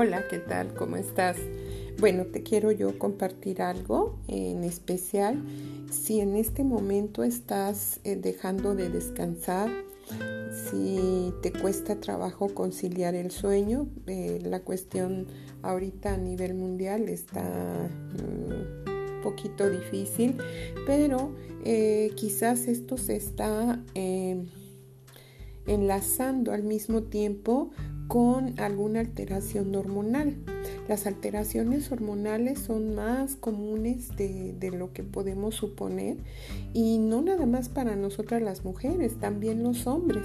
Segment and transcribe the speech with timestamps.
[0.00, 0.74] Hola, ¿qué tal?
[0.74, 1.36] ¿Cómo estás?
[1.98, 5.42] Bueno, te quiero yo compartir algo en especial.
[5.90, 9.68] Si en este momento estás eh, dejando de descansar,
[10.52, 15.26] si te cuesta trabajo conciliar el sueño, eh, la cuestión
[15.62, 17.42] ahorita a nivel mundial está
[18.22, 20.36] un mm, poquito difícil,
[20.86, 23.82] pero eh, quizás esto se está
[25.66, 27.72] enlazando al mismo tiempo
[28.08, 30.34] con alguna alteración hormonal.
[30.88, 36.16] Las alteraciones hormonales son más comunes de, lo que podemos suponer
[36.72, 40.24] y no nada más para nosotras las mujeres, también los hombres.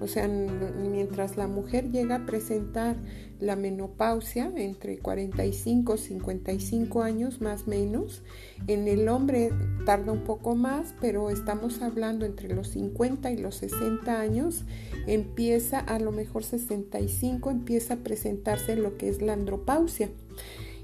[0.00, 2.96] O sea, mientras la mujer llega a presentar
[3.38, 8.22] la menopausia entre 45 y 55 años más menos,
[8.66, 9.50] en el hombre
[9.84, 14.64] tarda un poco más, pero estamos hablando entre los 50 y los 60 años,
[15.06, 19.79] empieza a lo mejor 65, empieza a presentarse lo que es la andropausia.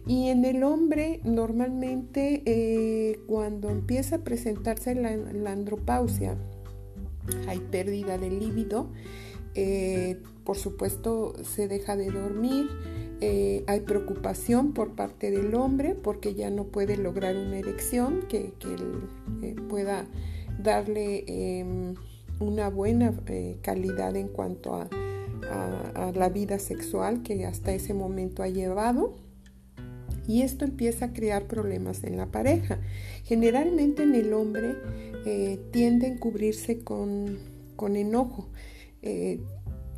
[0.06, 6.36] Y en el hombre normalmente eh, cuando empieza a presentarse la, andropausia,
[7.48, 8.92] hay pérdida de líbido,
[9.54, 12.68] eh, por supuesto se deja de dormir,
[13.20, 18.52] eh, hay preocupación por parte del hombre porque ya no puede lograr una erección que,
[19.68, 20.06] pueda
[20.62, 21.94] darle em,
[22.38, 23.12] una buena
[23.62, 24.88] calidad en cuanto a,
[25.42, 29.16] la vida sexual que hasta ese momento ha llevado
[30.26, 32.80] y esto empieza a crear problemas en la pareja.
[33.24, 34.76] Generalmente en el hombre
[35.72, 37.38] tiende a encubrirse con,
[37.76, 38.48] con enojo.
[39.02, 39.40] Eh,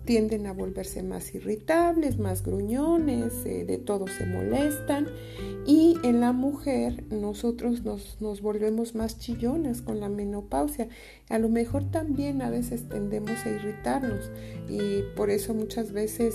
[0.08, 5.06] tienden a volverse más irritables, más gruñones, eh, de todo se molestan.
[5.66, 10.88] Y en la mujer nosotros nos, volvemos más chillonas con la menopausia.
[11.28, 14.30] A lo mejor también a veces tendemos a irritarnos
[14.66, 16.34] y por eso muchas veces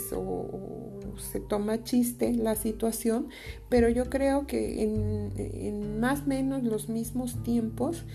[1.17, 3.29] se toma chiste la situación,
[3.69, 8.05] pero yo creo que en, en más o menos los mismos tiempos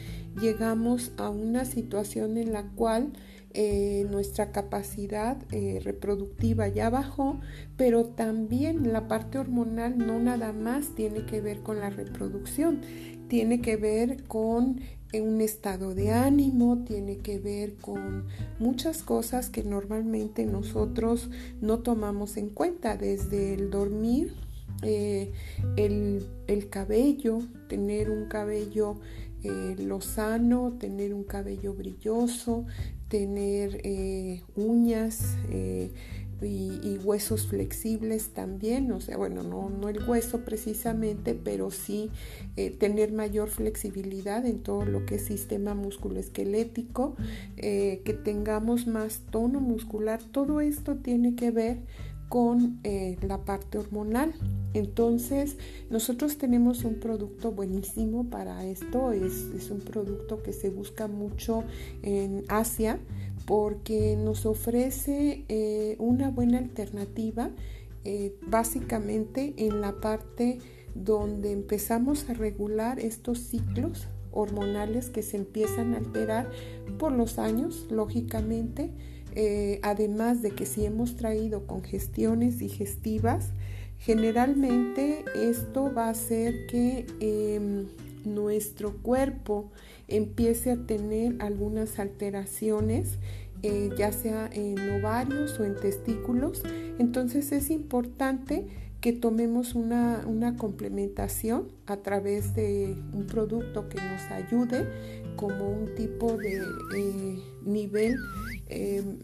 [0.40, 3.12] llegamos a una situación en la cual
[3.60, 7.40] eh, nuestra capacidad eh, reproductiva ya bajó,
[7.76, 12.82] pero también la parte hormonal no nada más tiene que ver con la reproducción,
[13.26, 14.80] tiene que ver con
[15.10, 18.26] eh, un estado de ánimo, tiene que ver con
[18.60, 21.28] muchas cosas que normalmente nosotros
[21.60, 24.34] no tomamos en cuenta, desde el dormir,
[24.82, 29.00] el, el, cabello, tener un cabello
[29.42, 32.66] lozano, tener un cabello brilloso,
[33.08, 35.90] tener eh, uñas eh,
[36.40, 42.10] y, huesos flexibles también, o sea, bueno, no, no el hueso precisamente, pero sí
[42.56, 47.16] eh, tener mayor flexibilidad en todo lo que es sistema musculoesquelético,
[47.56, 51.78] que tengamos más tono muscular, todo esto tiene que ver
[52.28, 54.34] con la parte hormonal.
[54.74, 55.56] Entonces,
[55.90, 59.12] nosotros tenemos un producto buenísimo para esto.
[59.12, 61.64] Es, un producto que se busca mucho
[62.02, 62.98] en Asia
[63.46, 67.50] porque nos ofrece eh, una buena alternativa
[68.04, 70.58] eh, básicamente en la parte
[70.94, 76.50] donde empezamos a regular estos ciclos hormonales que se empiezan a alterar
[76.98, 78.90] por los años, lógicamente,
[79.34, 83.52] eh, además de que si hemos traído congestiones digestivas,
[83.98, 87.86] Generalmente esto va a hacer que em,
[88.24, 89.70] nuestro cuerpo
[90.06, 93.18] empiece a tener algunas alteraciones,
[93.62, 96.62] eh, ya sea en ovarios o en testículos.
[96.98, 98.68] Entonces es importante
[99.00, 100.24] que tomemos una,
[100.56, 104.86] complementación a través de un producto que nos ayude
[105.36, 106.62] como un tipo de
[106.96, 108.16] eh, nivel
[108.66, 109.18] em,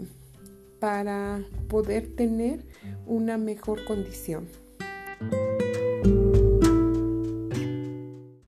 [0.79, 2.65] para poder tener
[3.07, 4.47] una mejor condición.